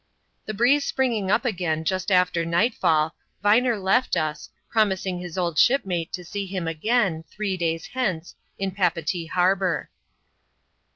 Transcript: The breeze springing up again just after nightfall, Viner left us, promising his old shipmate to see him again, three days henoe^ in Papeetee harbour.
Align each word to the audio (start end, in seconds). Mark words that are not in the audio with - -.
The 0.47 0.55
breeze 0.55 0.83
springing 0.83 1.29
up 1.29 1.45
again 1.45 1.83
just 1.83 2.09
after 2.11 2.43
nightfall, 2.43 3.13
Viner 3.43 3.77
left 3.77 4.17
us, 4.17 4.49
promising 4.67 5.19
his 5.19 5.37
old 5.37 5.59
shipmate 5.59 6.11
to 6.13 6.25
see 6.25 6.47
him 6.47 6.67
again, 6.67 7.23
three 7.29 7.55
days 7.55 7.89
henoe^ 7.93 8.33
in 8.57 8.71
Papeetee 8.71 9.27
harbour. 9.27 9.91